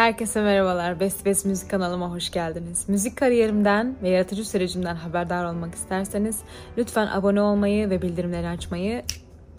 [0.00, 1.00] Herkese merhabalar.
[1.00, 2.88] Best Best Müzik kanalıma hoş geldiniz.
[2.88, 6.38] Müzik kariyerimden ve yaratıcı sürecimden haberdar olmak isterseniz
[6.78, 9.02] lütfen abone olmayı ve bildirimleri açmayı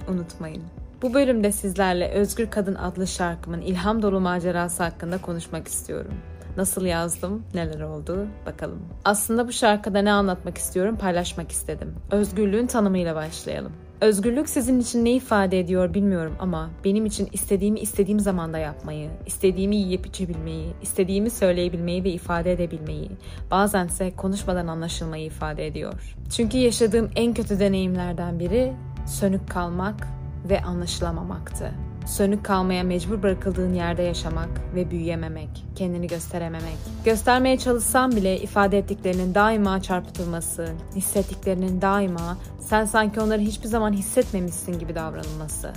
[0.08, 0.64] unutmayın.
[1.02, 6.14] Bu bölümde sizlerle Özgür Kadın adlı şarkımın ilham dolu macerası hakkında konuşmak istiyorum.
[6.58, 8.80] Nasıl yazdım, neler oldu bakalım.
[9.06, 11.96] Aslında bu şarkıda ne anlatmak istiyorum paylaşmak istedim.
[12.12, 13.74] Özgürlüğün tanımıyla başlayalım.
[14.02, 19.76] Özgürlük sizin için ne ifade ediyor bilmiyorum ama benim için istediğimi istediğim zamanda yapmayı, istediğimi
[19.76, 23.12] yiyip içebilmeyi, istediğimi söyleyebilmeyi ve ifade edebilmeyi,
[23.52, 26.16] bazense konuşmadan anlaşılmayı ifade ediyor.
[26.36, 28.74] Çünkü yaşadığım en kötü deneyimlerden biri
[29.08, 30.08] sönük kalmak
[30.50, 31.72] ve anlaşılamamaktı.
[32.06, 36.78] Sönük kalmaya mecbur bırakıldığın yerde yaşamak ve büyüyememek, kendini gösterememek.
[37.06, 44.80] Göstermeye çalışsam bile ifade ettiklerinin daima çarpıtılması, hissettiklerinin daima sen sanki onları hiçbir zaman hissetmemişsin
[44.80, 45.74] gibi davranılması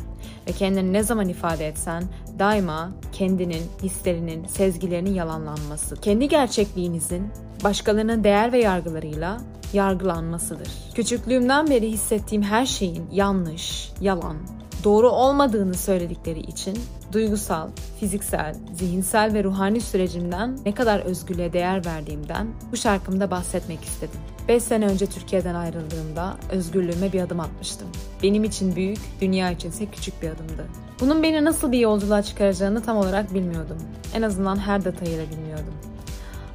[0.49, 2.05] ve kendini ne zaman ifade etsen
[2.39, 5.97] daima kendinin, hislerinin, sezgilerinin yalanlanması.
[5.97, 7.29] Kendi gerçekliğinizin
[7.65, 9.41] başkalarının değer ve yargılarıyla
[9.73, 10.69] yargılanmasıdır.
[10.95, 14.37] Küçüklüğümden beri hissettiğim her şeyin yanlış, yalan,
[14.85, 16.79] doğru olmadığını söyledikleri için
[17.13, 17.69] duygusal,
[18.01, 24.21] fiziksel, zihinsel ve ruhani sürecimden ne kadar özgürlüğe değer verdiğimden bu şarkımda bahsetmek istedim.
[24.49, 27.89] 5 sene önce Türkiye'den ayrıldığımda özgürlüğüme bir adım atmıştım.
[28.23, 30.67] Benim için büyük, dünya içinse küçük bir adımdı.
[31.01, 33.79] Bunun beni nasıl bir yolculuğa çıkaracağını tam olarak bilmiyordum.
[34.15, 35.75] En azından her detayıyla bilmiyordum.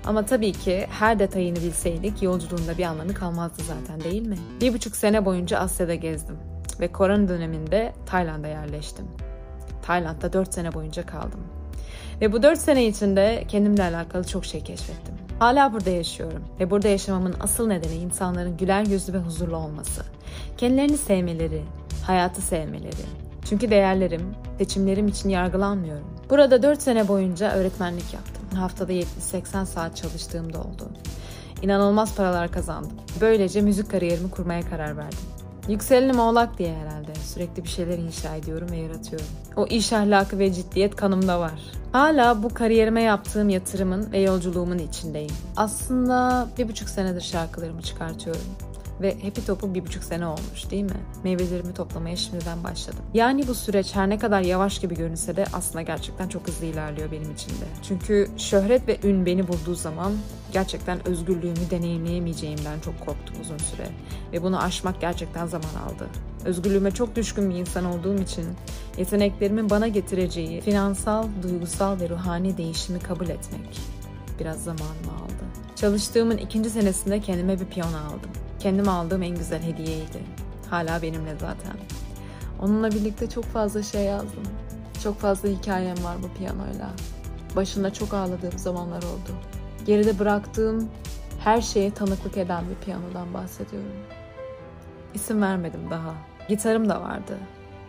[0.05, 4.37] Ama tabii ki her detayını bilseydik yolculuğunda bir anlamı kalmazdı zaten değil mi?
[4.61, 6.48] Bir buçuk sene boyunca Asya'da gezdim
[6.79, 9.05] ve korona döneminde Tayland'a yerleştim.
[9.81, 11.39] Tayland'da 4 sene boyunca kaldım.
[12.21, 15.15] Ve bu 4 sene içinde kendimle alakalı çok şey keşfettim.
[15.39, 20.01] Hala burada yaşıyorum ve burada yaşamamın asıl nedeni insanların güler yüzlü ve huzurlu olması.
[20.57, 21.61] Kendilerini sevmeleri,
[22.03, 23.05] hayatı sevmeleri.
[23.49, 26.07] Çünkü değerlerim, seçimlerim için yargılanmıyorum.
[26.29, 28.57] Burada 4 sene boyunca öğretmenlik yaptım.
[28.57, 30.89] Haftada 70-80 saat çalıştığım da oldu.
[31.61, 32.97] İnanılmaz paralar kazandım.
[33.21, 35.19] Böylece müzik kariyerimi kurmaya karar verdim.
[35.69, 37.15] Yükselenim oğlak diye herhalde.
[37.15, 39.27] Sürekli bir şeyler inşa ediyorum ve yaratıyorum.
[39.55, 41.61] O iş ahlakı ve ciddiyet kanımda var.
[41.91, 45.31] Hala bu kariyerime yaptığım yatırımın ve yolculuğumun içindeyim.
[45.57, 48.41] Aslında bir buçuk senedir şarkılarımı çıkartıyorum.
[49.01, 50.99] Ve Happy Top'u bir buçuk sene olmuş değil mi?
[51.23, 52.99] Meyvelerimi toplamaya şimdiden başladım.
[53.13, 57.11] Yani bu süreç her ne kadar yavaş gibi görünse de aslında gerçekten çok hızlı ilerliyor
[57.11, 57.65] benim için de.
[57.83, 60.13] Çünkü şöhret ve ün beni bulduğu zaman
[60.51, 63.87] gerçekten özgürlüğümü deneyimleyemeyeceğimden çok korktum uzun süre.
[64.33, 66.07] Ve bunu aşmak gerçekten zaman aldı.
[66.45, 68.45] Özgürlüğüme çok düşkün bir insan olduğum için
[68.97, 73.79] yeteneklerimin bana getireceği finansal, duygusal ve ruhani değişimi kabul etmek
[74.39, 75.43] biraz zamanımı aldı.
[75.75, 78.48] Çalıştığımın ikinci senesinde kendime bir piyano aldım.
[78.59, 80.23] Kendime aldığım en güzel hediyeydi.
[80.69, 81.77] Hala benimle zaten.
[82.61, 84.43] Onunla birlikte çok fazla şey yazdım.
[85.03, 86.89] Çok fazla hikayem var bu piyanoyla.
[87.55, 89.35] Başında çok ağladığım zamanlar oldu.
[89.85, 90.89] Geride bıraktığım
[91.43, 93.91] her şeye tanıklık eden bir piyanodan bahsediyorum.
[95.13, 96.13] İsim vermedim daha.
[96.49, 97.37] Gitarım da vardı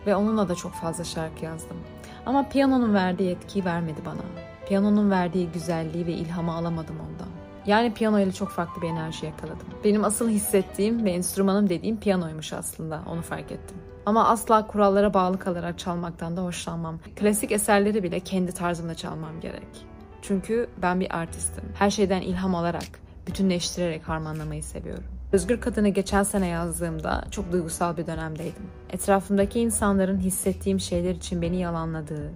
[0.07, 1.77] ve onunla da çok fazla şarkı yazdım.
[2.25, 4.21] Ama piyanonun verdiği etkiyi vermedi bana.
[4.67, 7.40] Piyanonun verdiği güzelliği ve ilhamı alamadım ondan.
[7.65, 9.67] Yani piyano ile çok farklı bir enerji yakaladım.
[9.83, 13.01] Benim asıl hissettiğim ve enstrümanım dediğim piyanoymuş aslında.
[13.09, 13.77] Onu fark ettim.
[14.05, 16.99] Ama asla kurallara bağlı kalarak çalmaktan da hoşlanmam.
[17.15, 19.85] Klasik eserleri bile kendi tarzımda çalmam gerek.
[20.21, 21.63] Çünkü ben bir artistim.
[21.73, 22.83] Her şeyden ilham alarak,
[23.27, 25.03] bütünleştirerek harmanlamayı seviyorum.
[25.31, 28.63] Özgür Kadın'ı geçen sene yazdığımda çok duygusal bir dönemdeydim.
[28.89, 32.31] Etrafımdaki insanların hissettiğim şeyler için beni yalanladığı,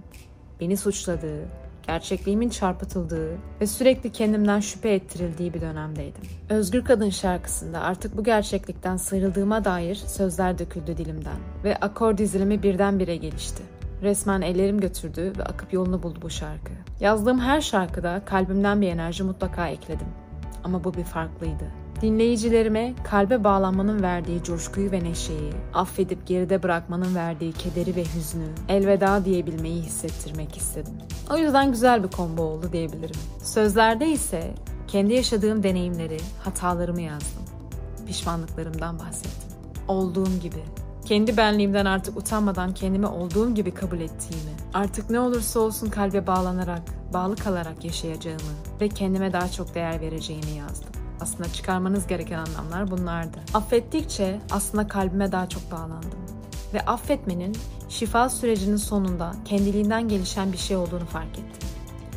[0.60, 1.48] beni suçladığı,
[1.86, 3.30] gerçekliğimin çarpıtıldığı
[3.60, 6.22] ve sürekli kendimden şüphe ettirildiği bir dönemdeydim.
[6.48, 13.16] Özgür Kadın şarkısında artık bu gerçeklikten sıyrıldığıma dair sözler döküldü dilimden ve akor dizilimi birdenbire
[13.16, 13.62] gelişti.
[14.02, 16.72] Resmen ellerim götürdü ve akıp yolunu buldu bu şarkı.
[17.00, 20.08] Yazdığım her şarkıda kalbimden bir enerji mutlaka ekledim.
[20.64, 21.85] Ama bu bir farklıydı.
[22.02, 29.24] Dinleyicilerime kalbe bağlanmanın verdiği coşkuyu ve neşeyi, affedip geride bırakmanın verdiği kederi ve hüznü, elveda
[29.24, 30.94] diyebilmeyi hissettirmek istedim.
[31.30, 33.20] O yüzden güzel bir combo oldu diyebilirim.
[33.42, 34.54] Sözlerde ise
[34.88, 37.42] kendi yaşadığım deneyimleri, hatalarımı yazdım.
[38.06, 39.58] Pişmanlıklarımdan bahsettim.
[39.88, 40.62] Olduğum gibi,
[41.04, 46.82] kendi benliğimden artık utanmadan kendimi olduğum gibi kabul ettiğimi, artık ne olursa olsun kalbe bağlanarak,
[47.14, 50.95] bağlı kalarak yaşayacağımı ve kendime daha çok değer vereceğimi yazdım.
[51.26, 53.38] Aslında çıkarmanız gereken anlamlar bunlardı.
[53.54, 56.18] Affettikçe aslında kalbime daha çok bağlandım.
[56.74, 57.56] Ve affetmenin
[57.88, 61.68] şifa sürecinin sonunda kendiliğinden gelişen bir şey olduğunu fark ettim.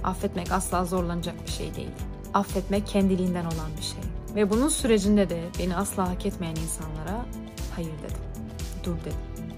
[0.04, 1.92] Affetmek asla zorlanacak bir şey değil.
[2.34, 4.00] Affetmek kendiliğinden olan bir şey.
[4.36, 7.26] Ve bunun sürecinde de beni asla hak etmeyen insanlara
[7.76, 8.22] hayır dedim.
[8.84, 9.54] Dur dedim.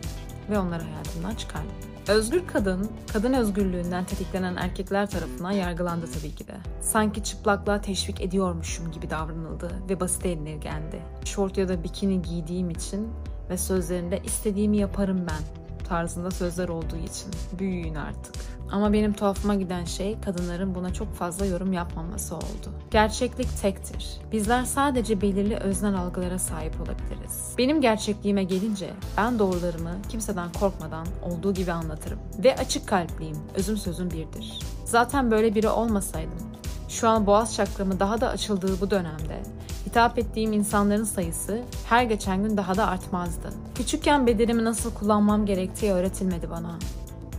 [0.49, 1.90] Ve onları hayatımdan çıkardım.
[2.07, 6.53] Özgür kadın, kadın özgürlüğünden tetiklenen erkekler tarafından yargılandı tabii ki de.
[6.81, 11.01] Sanki çıplaklığa teşvik ediyormuşum gibi davranıldı ve basit indirgendi.
[11.25, 13.07] Şort ya da bikini giydiğim için
[13.49, 15.60] ve sözlerinde istediğimi yaparım ben
[15.91, 17.31] tarzında sözler olduğu için.
[17.59, 18.35] Büyüyün artık.
[18.71, 22.71] Ama benim tuhafıma giden şey kadınların buna çok fazla yorum yapmaması oldu.
[22.91, 24.17] Gerçeklik tektir.
[24.31, 27.55] Bizler sadece belirli öznel algılara sahip olabiliriz.
[27.57, 32.19] Benim gerçekliğime gelince ben doğrularımı kimseden korkmadan olduğu gibi anlatırım.
[32.43, 33.37] Ve açık kalpliyim.
[33.55, 34.59] Özüm sözüm birdir.
[34.85, 36.51] Zaten böyle biri olmasaydım
[36.91, 39.43] şu an boğaz çakramı daha da açıldığı bu dönemde
[39.85, 43.49] hitap ettiğim insanların sayısı her geçen gün daha da artmazdı.
[43.75, 46.79] Küçükken bedenimi nasıl kullanmam gerektiği öğretilmedi bana.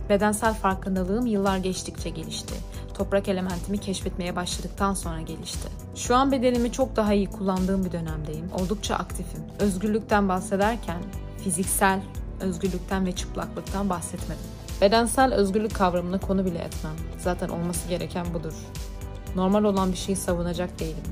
[0.09, 2.53] Bedensel farkındalığım yıllar geçtikçe gelişti.
[2.93, 5.67] Toprak elementimi keşfetmeye başladıktan sonra gelişti.
[5.95, 8.49] Şu an bedenimi çok daha iyi kullandığım bir dönemdeyim.
[8.53, 9.43] Oldukça aktifim.
[9.59, 11.01] Özgürlükten bahsederken
[11.43, 11.99] fiziksel
[12.41, 14.43] özgürlükten ve çıplaklıktan bahsetmedim.
[14.81, 16.95] Bedensel özgürlük kavramını konu bile etmem.
[17.19, 18.53] Zaten olması gereken budur.
[19.35, 21.03] Normal olan bir şeyi savunacak değilim.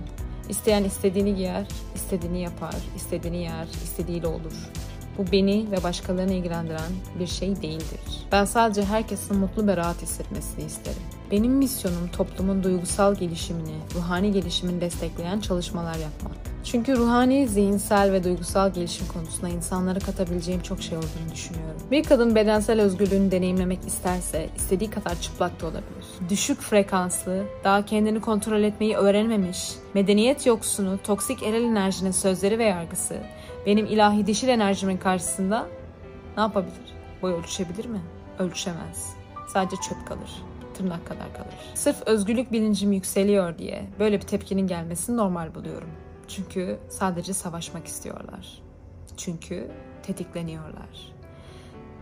[0.52, 4.70] İsteyen istediğini giyer, istediğini yapar, istediğini yer, istediğiyle olur.
[5.18, 8.00] Bu beni ve başkalarını ilgilendiren bir şey değildir.
[8.32, 11.02] Ben sadece herkesin mutlu ve rahat hissetmesini isterim.
[11.32, 16.51] Benim misyonum toplumun duygusal gelişimini, ruhani gelişimini destekleyen çalışmalar yapmak.
[16.64, 21.82] Çünkü ruhani, zihinsel ve duygusal gelişim konusunda insanlara katabileceğim çok şey olduğunu düşünüyorum.
[21.92, 26.30] Bir kadın bedensel özgürlüğünü deneyimlemek isterse istediği kadar çıplak da olabilir.
[26.30, 33.18] Düşük frekanslı, daha kendini kontrol etmeyi öğrenmemiş, medeniyet yoksunu, toksik erel enerjinin sözleri ve yargısı
[33.66, 35.68] benim ilahi dişil enerjimin karşısında
[36.38, 36.94] ne yapabilir?
[37.22, 38.02] Boy ölçüşebilir mi?
[38.40, 39.14] Ölçüşemez.
[39.54, 40.32] Sadece çöp kalır.
[40.74, 41.54] Tırnak kadar kalır.
[41.76, 45.90] Sırf özgürlük bilincim yükseliyor diye böyle bir tepkinin gelmesini normal buluyorum.
[46.36, 48.62] Çünkü sadece savaşmak istiyorlar.
[49.18, 49.72] Çünkü
[50.04, 51.14] tetikleniyorlar.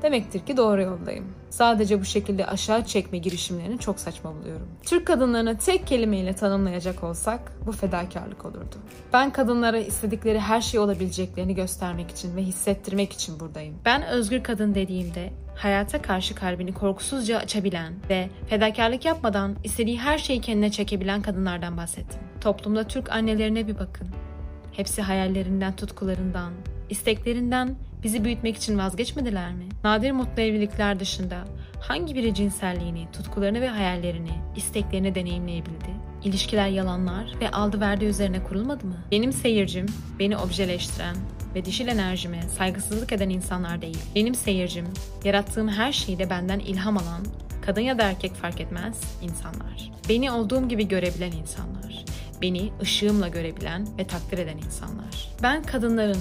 [0.01, 1.25] Demektir ki doğru yoldayım.
[1.49, 4.67] Sadece bu şekilde aşağı çekme girişimlerini çok saçma buluyorum.
[4.83, 8.75] Türk kadınlarını tek kelimeyle tanımlayacak olsak bu fedakarlık olurdu.
[9.13, 13.75] Ben kadınlara istedikleri her şey olabileceklerini göstermek için ve hissettirmek için buradayım.
[13.85, 20.41] Ben özgür kadın dediğimde hayata karşı kalbini korkusuzca açabilen ve fedakarlık yapmadan istediği her şeyi
[20.41, 22.19] kendine çekebilen kadınlardan bahsettim.
[22.41, 24.07] Toplumda Türk annelerine bir bakın.
[24.71, 26.53] Hepsi hayallerinden, tutkularından,
[26.89, 29.65] isteklerinden bizi büyütmek için vazgeçmediler mi?
[29.83, 31.43] Nadir mutlu evlilikler dışında
[31.79, 35.89] hangi biri cinselliğini, tutkularını ve hayallerini, isteklerini deneyimleyebildi?
[36.23, 38.97] İlişkiler yalanlar ve aldı verdi üzerine kurulmadı mı?
[39.11, 39.85] Benim seyircim,
[40.19, 41.15] beni objeleştiren
[41.55, 43.99] ve dişil enerjime saygısızlık eden insanlar değil.
[44.15, 44.85] Benim seyircim,
[45.23, 47.25] yarattığım her şeyde benden ilham alan,
[47.65, 49.91] kadın ya da erkek fark etmez insanlar.
[50.09, 52.05] Beni olduğum gibi görebilen insanlar.
[52.41, 55.29] Beni ışığımla görebilen ve takdir eden insanlar.
[55.43, 56.19] Ben kadınların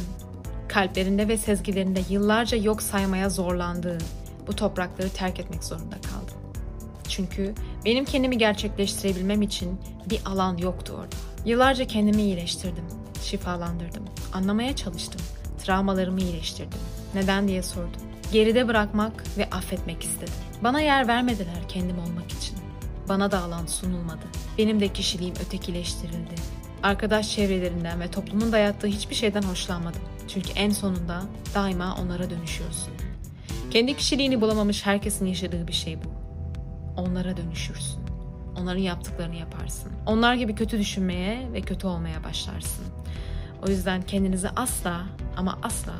[0.68, 3.98] kalplerinde ve sezgilerinde yıllarca yok saymaya zorlandığı
[4.46, 6.38] bu toprakları terk etmek zorunda kaldım.
[7.08, 7.54] Çünkü
[7.84, 9.80] benim kendimi gerçekleştirebilmem için
[10.10, 11.16] bir alan yoktu orada.
[11.44, 12.84] Yıllarca kendimi iyileştirdim,
[13.22, 15.20] şifalandırdım, anlamaya çalıştım,
[15.64, 16.78] travmalarımı iyileştirdim.
[17.14, 18.00] Neden diye sordum.
[18.32, 20.34] Geride bırakmak ve affetmek istedim.
[20.62, 22.58] Bana yer vermediler kendim olmak için.
[23.08, 24.26] Bana da alan sunulmadı.
[24.58, 26.34] Benim de kişiliğim ötekileştirildi.
[26.82, 30.02] Arkadaş çevrelerinden ve toplumun dayattığı hiçbir şeyden hoşlanmadım.
[30.28, 31.22] Çünkü en sonunda
[31.54, 32.92] daima onlara dönüşüyorsun.
[33.70, 36.08] Kendi kişiliğini bulamamış herkesin yaşadığı bir şey bu.
[37.00, 38.00] Onlara dönüşürsün.
[38.60, 39.92] Onların yaptıklarını yaparsın.
[40.06, 42.84] Onlar gibi kötü düşünmeye ve kötü olmaya başlarsın.
[43.66, 45.06] O yüzden kendinizi asla
[45.36, 45.94] ama asla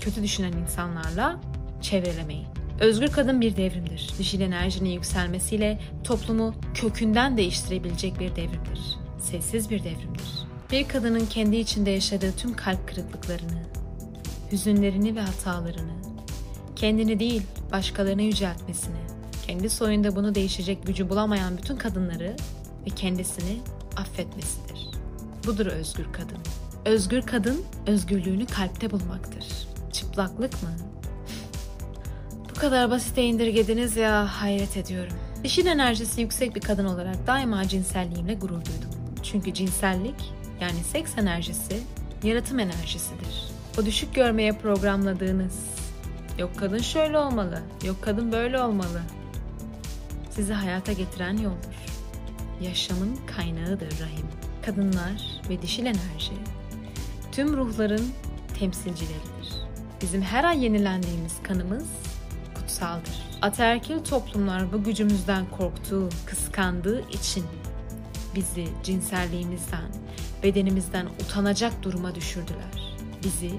[0.00, 1.40] kötü düşünen insanlarla
[1.82, 2.46] çevrelemeyin.
[2.80, 4.10] Özgür kadın bir devrimdir.
[4.18, 8.96] Dişil enerjinin yükselmesiyle toplumu kökünden değiştirebilecek bir devrimdir.
[9.18, 10.47] Sessiz bir devrimdir.
[10.72, 13.62] Bir kadının kendi içinde yaşadığı tüm kalp kırıklıklarını,
[14.52, 15.92] hüzünlerini ve hatalarını,
[16.76, 18.96] kendini değil başkalarını yüceltmesini,
[19.46, 22.36] kendi soyunda bunu değişecek gücü bulamayan bütün kadınları
[22.86, 23.58] ve kendisini
[23.96, 24.88] affetmesidir.
[25.46, 26.38] Budur özgür kadın.
[26.84, 29.44] Özgür kadın özgürlüğünü kalpte bulmaktır.
[29.92, 30.70] Çıplaklık mı?
[32.50, 35.12] Bu kadar basite indirgediniz ya hayret ediyorum.
[35.44, 38.90] Dişil enerjisi yüksek bir kadın olarak daima cinselliğimle gurur duydum.
[39.22, 41.80] Çünkü cinsellik yani seks enerjisi
[42.22, 43.48] yaratım enerjisidir.
[43.80, 45.58] O düşük görmeye programladığınız
[46.38, 49.02] yok kadın şöyle olmalı, yok kadın böyle olmalı
[50.30, 51.78] sizi hayata getiren yoldur.
[52.62, 54.26] Yaşamın kaynağıdır rahim.
[54.66, 56.32] Kadınlar ve dişil enerji
[57.32, 58.08] tüm ruhların
[58.58, 59.62] temsilcileridir.
[60.00, 61.86] Bizim her ay yenilendiğimiz kanımız
[62.54, 63.28] kutsaldır.
[63.42, 67.44] Ataerkil toplumlar bu gücümüzden korktuğu, kıskandığı için
[68.34, 69.90] bizi cinselliğimizden,
[70.42, 72.96] bedenimizden utanacak duruma düşürdüler.
[73.24, 73.52] Bizi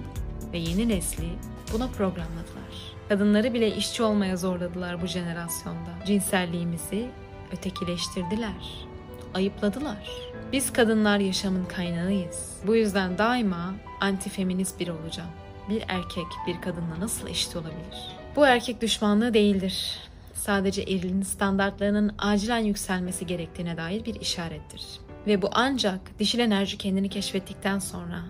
[0.54, 1.30] ve yeni nesli
[1.74, 2.70] buna programladılar.
[3.10, 5.90] Kadınları bile işçi olmaya zorladılar bu jenerasyonda.
[6.06, 7.10] Cinselliğimizi
[7.52, 8.88] ötekileştirdiler.
[9.34, 10.10] Ayıpladılar.
[10.52, 12.54] Biz kadınlar yaşamın kaynağıyız.
[12.68, 15.30] Bu yüzden daima antifeminist biri olacağım.
[15.70, 18.16] Bir erkek bir kadınla nasıl eşit olabilir?
[18.36, 20.00] Bu erkek düşmanlığı değildir.
[20.34, 24.86] Sadece erilin standartlarının acilen yükselmesi gerektiğine dair bir işarettir.
[25.28, 28.24] Ve bu ancak dişil enerji kendini keşfettikten sonra,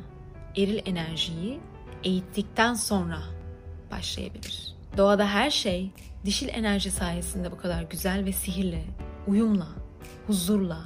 [0.58, 1.60] eril enerjiyi
[2.04, 3.20] eğittikten sonra
[3.92, 4.76] başlayabilir.
[4.98, 5.92] Doğada her şey
[6.26, 8.84] dişil enerji sayesinde bu kadar güzel ve sihirli,
[9.28, 9.68] uyumla,
[10.28, 10.82] huzurla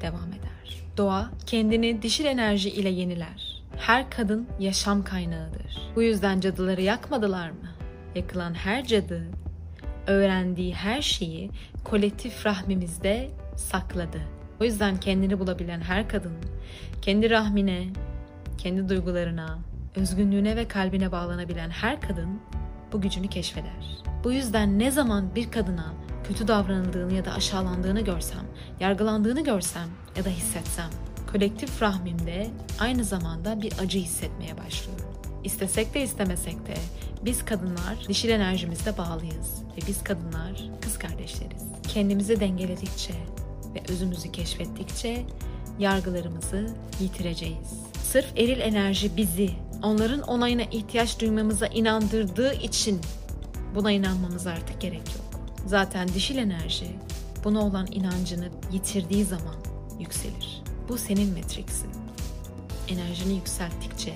[0.00, 0.76] devam eder.
[0.96, 3.62] Doğa kendini dişil enerji ile yeniler.
[3.76, 5.92] Her kadın yaşam kaynağıdır.
[5.96, 7.68] Bu yüzden cadıları yakmadılar mı?
[8.14, 9.26] Yakılan her cadı
[10.06, 11.50] öğrendiği her şeyi
[11.84, 14.20] kolektif rahmimizde sakladı.
[14.62, 16.32] O yüzden kendini bulabilen her kadın
[17.02, 17.86] kendi rahmine,
[18.58, 19.58] kendi duygularına,
[19.96, 22.40] özgünlüğüne ve kalbine bağlanabilen her kadın
[22.92, 24.02] bu gücünü keşfeder.
[24.24, 25.94] Bu yüzden ne zaman bir kadına
[26.28, 28.44] kötü davranıldığını ya da aşağılandığını görsem,
[28.80, 30.90] yargılandığını görsem ya da hissetsem,
[31.32, 32.50] kolektif rahmimde
[32.80, 35.06] aynı zamanda bir acı hissetmeye başlıyorum.
[35.44, 36.74] İstesek de istemesek de
[37.24, 41.62] biz kadınlar dişil enerjimizde bağlıyız ve biz kadınlar kız kardeşleriz.
[41.88, 43.14] Kendimizi dengeledikçe
[43.74, 45.26] ve özümüzü keşfettikçe
[45.78, 46.66] yargılarımızı
[47.00, 47.72] yitireceğiz.
[48.02, 49.50] Sırf eril enerji bizi
[49.82, 53.00] onların onayına ihtiyaç duymamıza inandırdığı için
[53.74, 55.40] buna inanmamız artık gerek yok.
[55.66, 56.96] Zaten dişil enerji
[57.44, 59.54] buna olan inancını yitirdiği zaman
[60.00, 60.62] yükselir.
[60.88, 61.90] Bu senin metriksin.
[62.88, 64.14] Enerjini yükselttikçe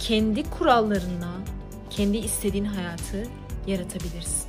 [0.00, 1.32] kendi kurallarına,
[1.90, 3.22] kendi istediğin hayatı
[3.66, 4.48] yaratabilirsin.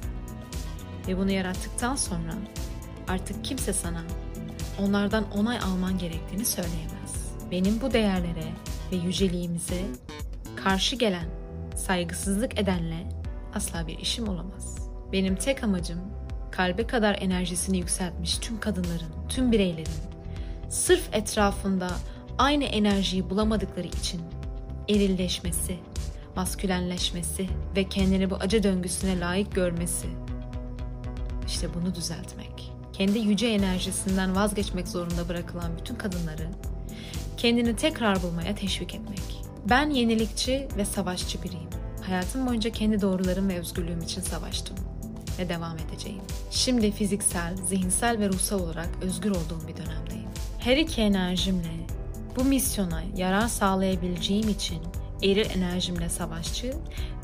[1.07, 2.33] Ve bunu yarattıktan sonra
[3.07, 4.03] artık kimse sana
[4.79, 7.33] onlardan onay alman gerektiğini söyleyemez.
[7.51, 8.53] Benim bu değerlere
[8.91, 9.81] ve yüceliğimize
[10.63, 11.25] karşı gelen,
[11.75, 13.09] saygısızlık edenle
[13.55, 14.77] asla bir işim olamaz.
[15.11, 15.99] Benim tek amacım
[16.51, 20.13] kalbe kadar enerjisini yükseltmiş tüm kadınların, tüm bireylerin
[20.69, 21.89] sırf etrafında
[22.37, 24.21] aynı enerjiyi bulamadıkları için
[24.89, 25.77] erilleşmesi,
[26.35, 30.07] maskülenleşmesi ve kendini bu acı döngüsüne layık görmesi.
[31.47, 32.72] İşte bunu düzeltmek.
[32.93, 36.49] Kendi yüce enerjisinden vazgeçmek zorunda bırakılan bütün kadınları
[37.37, 39.19] kendini tekrar bulmaya teşvik etmek.
[39.69, 41.69] Ben yenilikçi ve savaşçı biriyim.
[42.01, 44.77] Hayatım boyunca kendi doğrularım ve özgürlüğüm için savaştım
[45.39, 46.21] ve devam edeceğim.
[46.51, 50.29] Şimdi fiziksel, zihinsel ve ruhsal olarak özgür olduğum bir dönemdeyim.
[50.59, 51.87] Her iki enerjimle
[52.35, 54.79] bu misyona yarar sağlayabileceğim için
[55.23, 56.73] eril enerjimle savaşçı,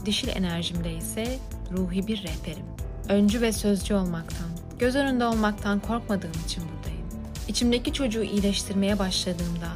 [0.06, 1.40] dişil enerjimle ise
[1.72, 2.66] ruhi bir rehberim.
[3.10, 4.49] Öncü ve sözcü olmaktan,
[4.80, 7.06] göz önünde olmaktan korkmadığım için buradayım.
[7.48, 9.70] İçimdeki çocuğu iyileştirmeye başladığımda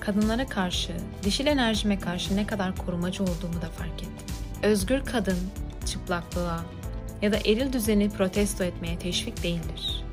[0.00, 4.36] kadınlara karşı, dişil enerjime karşı ne kadar korumacı olduğumu da fark ettim.
[4.62, 5.38] Özgür kadın
[5.86, 6.60] çıplaklığa
[7.22, 10.04] ya da eril düzeni protesto etmeye teşvik değildir.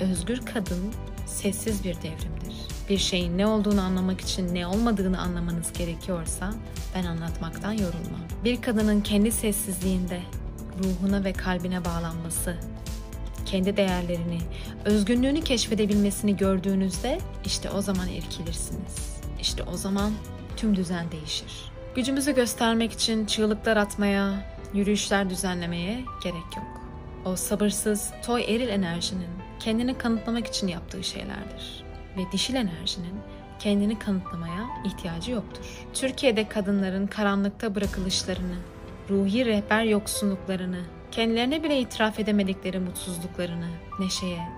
[0.00, 0.92] Özgür kadın
[1.26, 2.56] sessiz bir devrimdir.
[2.88, 6.54] Bir şeyin ne olduğunu anlamak için ne olmadığını anlamanız gerekiyorsa
[6.94, 8.20] ben anlatmaktan yorulmam.
[8.44, 10.20] Bir kadının kendi sessizliğinde
[10.84, 12.56] ruhuna ve kalbine bağlanması,
[13.46, 14.38] kendi değerlerini,
[14.84, 19.16] özgünlüğünü keşfedebilmesini gördüğünüzde işte o zaman erkilirsiniz.
[19.40, 20.12] İşte o zaman
[20.56, 21.72] tüm düzen değişir.
[21.94, 26.66] Gücümüzü göstermek için çığlıklar atmaya, yürüyüşler düzenlemeye gerek yok.
[27.24, 29.28] O sabırsız, toy eril enerjinin
[29.60, 31.84] kendini kanıtlamak için yaptığı şeylerdir.
[32.16, 33.14] Ve dişil enerjinin
[33.58, 35.64] kendini kanıtlamaya ihtiyacı yoktur.
[35.94, 38.56] Türkiye'de kadınların karanlıkta bırakılışlarını,
[39.10, 40.80] ruhi rehber yoksunluklarını,
[41.16, 43.68] kendilerine bile itiraf edemedikleri mutsuzluklarını
[43.98, 44.48] neşeye,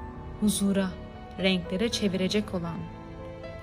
[0.40, 0.88] huzura,
[1.38, 2.78] renklere çevirecek olan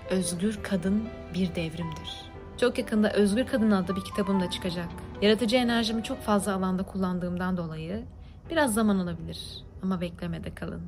[0.10, 2.32] özgür kadın bir devrimdir.
[2.58, 4.88] Çok yakında Özgür Kadın adlı bir kitabım da çıkacak.
[5.22, 8.04] Yaratıcı enerjimi çok fazla alanda kullandığımdan dolayı
[8.50, 9.40] biraz zaman alabilir
[9.84, 10.82] ama beklemede kalın.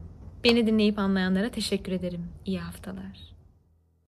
[0.43, 2.25] Beni dinleyip anlayanlara teşekkür ederim.
[2.45, 3.36] İyi haftalar.